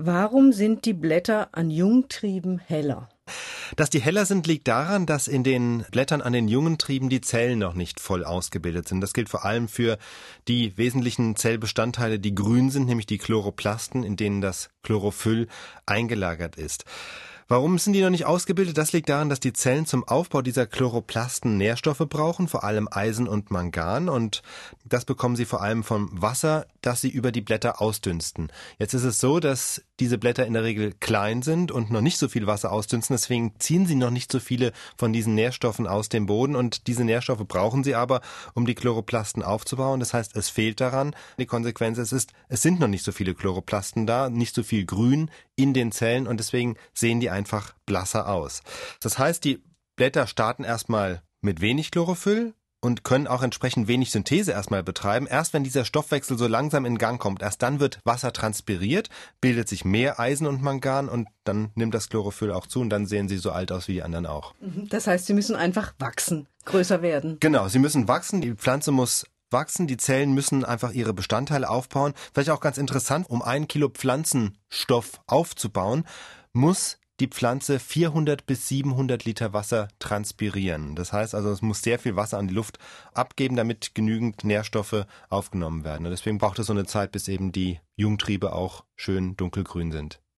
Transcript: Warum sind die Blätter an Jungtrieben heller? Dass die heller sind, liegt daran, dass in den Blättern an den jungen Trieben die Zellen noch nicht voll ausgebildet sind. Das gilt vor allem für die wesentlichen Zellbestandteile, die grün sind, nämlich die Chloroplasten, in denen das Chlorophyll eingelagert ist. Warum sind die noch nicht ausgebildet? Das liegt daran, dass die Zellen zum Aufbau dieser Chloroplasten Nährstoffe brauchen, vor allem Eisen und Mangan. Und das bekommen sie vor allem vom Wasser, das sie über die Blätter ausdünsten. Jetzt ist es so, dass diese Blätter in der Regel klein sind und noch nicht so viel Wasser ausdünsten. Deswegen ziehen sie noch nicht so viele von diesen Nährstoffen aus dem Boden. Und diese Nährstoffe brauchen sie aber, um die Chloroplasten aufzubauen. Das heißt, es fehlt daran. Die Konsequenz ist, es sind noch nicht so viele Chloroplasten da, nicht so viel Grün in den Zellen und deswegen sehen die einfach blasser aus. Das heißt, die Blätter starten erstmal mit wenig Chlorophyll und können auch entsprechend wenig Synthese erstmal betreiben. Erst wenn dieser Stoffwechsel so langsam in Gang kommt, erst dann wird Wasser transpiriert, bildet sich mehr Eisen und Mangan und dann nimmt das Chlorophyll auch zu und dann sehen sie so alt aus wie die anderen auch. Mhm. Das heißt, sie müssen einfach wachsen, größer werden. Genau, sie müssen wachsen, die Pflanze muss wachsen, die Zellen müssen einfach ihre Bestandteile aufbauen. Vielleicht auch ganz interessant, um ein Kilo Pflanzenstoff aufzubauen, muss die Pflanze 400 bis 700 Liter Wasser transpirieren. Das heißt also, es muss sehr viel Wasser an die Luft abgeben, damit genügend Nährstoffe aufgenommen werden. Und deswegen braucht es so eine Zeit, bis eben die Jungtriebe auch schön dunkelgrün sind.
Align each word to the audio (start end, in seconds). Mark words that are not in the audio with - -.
Warum 0.00 0.52
sind 0.52 0.84
die 0.84 0.92
Blätter 0.92 1.48
an 1.50 1.70
Jungtrieben 1.70 2.60
heller? 2.60 3.08
Dass 3.74 3.90
die 3.90 4.00
heller 4.00 4.26
sind, 4.26 4.46
liegt 4.46 4.68
daran, 4.68 5.06
dass 5.06 5.26
in 5.26 5.42
den 5.42 5.84
Blättern 5.90 6.22
an 6.22 6.32
den 6.32 6.46
jungen 6.46 6.78
Trieben 6.78 7.08
die 7.08 7.20
Zellen 7.20 7.58
noch 7.58 7.74
nicht 7.74 7.98
voll 7.98 8.24
ausgebildet 8.24 8.86
sind. 8.86 9.00
Das 9.00 9.12
gilt 9.12 9.28
vor 9.28 9.44
allem 9.44 9.66
für 9.66 9.98
die 10.46 10.78
wesentlichen 10.78 11.34
Zellbestandteile, 11.34 12.20
die 12.20 12.32
grün 12.32 12.70
sind, 12.70 12.86
nämlich 12.86 13.06
die 13.06 13.18
Chloroplasten, 13.18 14.04
in 14.04 14.14
denen 14.14 14.40
das 14.40 14.70
Chlorophyll 14.84 15.48
eingelagert 15.84 16.54
ist. 16.54 16.84
Warum 17.50 17.78
sind 17.78 17.94
die 17.94 18.02
noch 18.02 18.10
nicht 18.10 18.26
ausgebildet? 18.26 18.76
Das 18.76 18.92
liegt 18.92 19.08
daran, 19.08 19.30
dass 19.30 19.40
die 19.40 19.54
Zellen 19.54 19.86
zum 19.86 20.06
Aufbau 20.06 20.42
dieser 20.42 20.66
Chloroplasten 20.66 21.56
Nährstoffe 21.56 22.04
brauchen, 22.06 22.46
vor 22.46 22.62
allem 22.62 22.88
Eisen 22.90 23.26
und 23.26 23.50
Mangan. 23.50 24.10
Und 24.10 24.42
das 24.84 25.06
bekommen 25.06 25.34
sie 25.34 25.46
vor 25.46 25.62
allem 25.62 25.82
vom 25.82 26.10
Wasser, 26.12 26.66
das 26.82 27.00
sie 27.00 27.08
über 27.08 27.32
die 27.32 27.40
Blätter 27.40 27.80
ausdünsten. 27.80 28.52
Jetzt 28.78 28.92
ist 28.92 29.04
es 29.04 29.18
so, 29.18 29.40
dass 29.40 29.82
diese 29.98 30.18
Blätter 30.18 30.44
in 30.44 30.52
der 30.52 30.62
Regel 30.62 30.92
klein 31.00 31.40
sind 31.40 31.72
und 31.72 31.90
noch 31.90 32.02
nicht 32.02 32.18
so 32.18 32.28
viel 32.28 32.46
Wasser 32.46 32.70
ausdünsten. 32.70 33.14
Deswegen 33.14 33.54
ziehen 33.58 33.86
sie 33.86 33.94
noch 33.94 34.10
nicht 34.10 34.30
so 34.30 34.40
viele 34.40 34.72
von 34.98 35.14
diesen 35.14 35.34
Nährstoffen 35.34 35.86
aus 35.86 36.10
dem 36.10 36.26
Boden. 36.26 36.54
Und 36.54 36.86
diese 36.86 37.04
Nährstoffe 37.04 37.48
brauchen 37.48 37.82
sie 37.82 37.94
aber, 37.94 38.20
um 38.52 38.66
die 38.66 38.74
Chloroplasten 38.74 39.42
aufzubauen. 39.42 40.00
Das 40.00 40.12
heißt, 40.12 40.36
es 40.36 40.50
fehlt 40.50 40.82
daran. 40.82 41.16
Die 41.38 41.46
Konsequenz 41.46 41.96
ist, 41.96 42.12
es 42.12 42.62
sind 42.62 42.78
noch 42.78 42.88
nicht 42.88 43.06
so 43.06 43.12
viele 43.12 43.34
Chloroplasten 43.34 44.06
da, 44.06 44.28
nicht 44.28 44.54
so 44.54 44.62
viel 44.62 44.84
Grün 44.84 45.30
in 45.58 45.74
den 45.74 45.90
Zellen 45.90 46.28
und 46.28 46.38
deswegen 46.38 46.76
sehen 46.94 47.18
die 47.18 47.30
einfach 47.38 47.74
blasser 47.86 48.28
aus. 48.28 48.62
Das 49.00 49.18
heißt, 49.18 49.44
die 49.44 49.62
Blätter 49.96 50.26
starten 50.26 50.64
erstmal 50.64 51.22
mit 51.40 51.60
wenig 51.60 51.90
Chlorophyll 51.90 52.54
und 52.80 53.02
können 53.04 53.26
auch 53.26 53.42
entsprechend 53.42 53.88
wenig 53.88 54.10
Synthese 54.10 54.52
erstmal 54.52 54.82
betreiben. 54.82 55.26
Erst 55.26 55.52
wenn 55.52 55.64
dieser 55.64 55.84
Stoffwechsel 55.84 56.38
so 56.38 56.46
langsam 56.46 56.84
in 56.84 56.98
Gang 56.98 57.20
kommt, 57.20 57.42
erst 57.42 57.62
dann 57.62 57.80
wird 57.80 58.00
Wasser 58.04 58.32
transpiriert, 58.32 59.08
bildet 59.40 59.68
sich 59.68 59.84
mehr 59.84 60.20
Eisen 60.20 60.46
und 60.46 60.62
Mangan 60.62 61.08
und 61.08 61.28
dann 61.44 61.70
nimmt 61.74 61.94
das 61.94 62.08
Chlorophyll 62.08 62.52
auch 62.52 62.66
zu 62.66 62.80
und 62.80 62.90
dann 62.90 63.06
sehen 63.06 63.28
sie 63.28 63.38
so 63.38 63.50
alt 63.50 63.72
aus 63.72 63.88
wie 63.88 63.94
die 63.94 64.02
anderen 64.02 64.26
auch. 64.26 64.54
Mhm. 64.60 64.88
Das 64.88 65.06
heißt, 65.06 65.26
sie 65.26 65.34
müssen 65.34 65.56
einfach 65.56 65.94
wachsen, 65.98 66.46
größer 66.64 67.02
werden. 67.02 67.38
Genau, 67.40 67.68
sie 67.68 67.80
müssen 67.80 68.06
wachsen, 68.06 68.40
die 68.40 68.54
Pflanze 68.54 68.92
muss 68.92 69.26
wachsen, 69.50 69.86
die 69.86 69.96
Zellen 69.96 70.32
müssen 70.32 70.64
einfach 70.64 70.92
ihre 70.92 71.14
Bestandteile 71.14 71.68
aufbauen. 71.68 72.14
Vielleicht 72.32 72.50
auch 72.50 72.60
ganz 72.60 72.78
interessant, 72.78 73.28
um 73.28 73.42
ein 73.42 73.66
Kilo 73.66 73.88
Pflanzenstoff 73.88 75.20
aufzubauen, 75.26 76.04
muss 76.52 76.98
die 77.20 77.28
Pflanze 77.28 77.78
400 77.78 78.46
bis 78.46 78.68
700 78.68 79.24
Liter 79.24 79.52
Wasser 79.52 79.88
transpirieren. 79.98 80.94
Das 80.94 81.12
heißt 81.12 81.34
also, 81.34 81.50
es 81.50 81.62
muss 81.62 81.82
sehr 81.82 81.98
viel 81.98 82.16
Wasser 82.16 82.38
an 82.38 82.48
die 82.48 82.54
Luft 82.54 82.78
abgeben, 83.12 83.56
damit 83.56 83.94
genügend 83.94 84.44
Nährstoffe 84.44 85.06
aufgenommen 85.28 85.84
werden. 85.84 86.06
Und 86.06 86.12
deswegen 86.12 86.38
braucht 86.38 86.58
es 86.58 86.66
so 86.66 86.72
eine 86.72 86.86
Zeit, 86.86 87.12
bis 87.12 87.28
eben 87.28 87.52
die 87.52 87.80
Jungtriebe 87.96 88.52
auch 88.52 88.84
schön 88.94 89.36
dunkelgrün 89.36 89.90
sind. 89.90 90.20